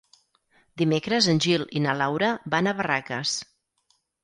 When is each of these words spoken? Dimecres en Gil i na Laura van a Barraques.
Dimecres 0.81 1.27
en 1.33 1.41
Gil 1.47 1.67
i 1.81 1.83
na 1.85 1.95
Laura 2.01 2.31
van 2.57 2.73
a 2.73 2.75
Barraques. 2.83 3.39